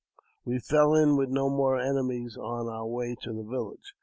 We 0.45 0.57
fell 0.57 0.95
in 0.95 1.15
with 1.15 1.29
no 1.29 1.47
more 1.47 1.79
enemies 1.79 2.35
ou 2.35 2.41
our 2.41 2.87
way 2.87 3.15
to 3.21 3.33
the 3.33 3.43
village. 3.43 3.93